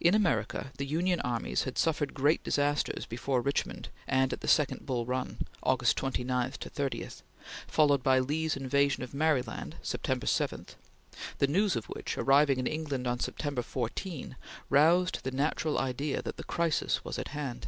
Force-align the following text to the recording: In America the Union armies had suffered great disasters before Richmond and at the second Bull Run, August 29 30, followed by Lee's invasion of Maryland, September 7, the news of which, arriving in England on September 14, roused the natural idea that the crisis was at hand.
In 0.00 0.14
America 0.14 0.70
the 0.78 0.86
Union 0.86 1.20
armies 1.22 1.64
had 1.64 1.76
suffered 1.78 2.14
great 2.14 2.44
disasters 2.44 3.06
before 3.06 3.40
Richmond 3.40 3.88
and 4.06 4.32
at 4.32 4.40
the 4.40 4.46
second 4.46 4.86
Bull 4.86 5.04
Run, 5.04 5.38
August 5.64 5.96
29 5.96 6.52
30, 6.52 7.08
followed 7.66 8.00
by 8.04 8.20
Lee's 8.20 8.56
invasion 8.56 9.02
of 9.02 9.12
Maryland, 9.12 9.74
September 9.82 10.28
7, 10.28 10.64
the 11.38 11.48
news 11.48 11.74
of 11.74 11.86
which, 11.86 12.16
arriving 12.16 12.60
in 12.60 12.68
England 12.68 13.08
on 13.08 13.18
September 13.18 13.62
14, 13.62 14.36
roused 14.70 15.24
the 15.24 15.32
natural 15.32 15.76
idea 15.80 16.22
that 16.22 16.36
the 16.36 16.44
crisis 16.44 17.04
was 17.04 17.18
at 17.18 17.26
hand. 17.34 17.66